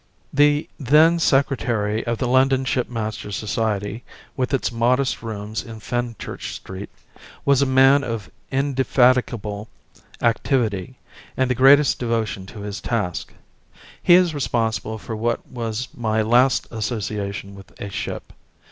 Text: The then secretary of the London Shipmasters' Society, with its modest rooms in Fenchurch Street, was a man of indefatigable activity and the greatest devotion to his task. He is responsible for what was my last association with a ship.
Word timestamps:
The 0.33 0.67
then 0.79 1.19
secretary 1.19 2.03
of 2.07 2.17
the 2.17 2.27
London 2.27 2.65
Shipmasters' 2.65 3.35
Society, 3.35 4.03
with 4.35 4.51
its 4.51 4.71
modest 4.71 5.21
rooms 5.21 5.63
in 5.63 5.79
Fenchurch 5.79 6.55
Street, 6.55 6.89
was 7.45 7.61
a 7.61 7.67
man 7.67 8.03
of 8.03 8.31
indefatigable 8.49 9.67
activity 10.19 10.97
and 11.37 11.51
the 11.51 11.53
greatest 11.53 11.99
devotion 11.99 12.47
to 12.47 12.61
his 12.61 12.81
task. 12.81 13.31
He 14.01 14.15
is 14.15 14.33
responsible 14.33 14.97
for 14.97 15.15
what 15.15 15.47
was 15.47 15.87
my 15.95 16.23
last 16.23 16.65
association 16.71 17.53
with 17.53 17.79
a 17.79 17.91
ship. 17.91 18.33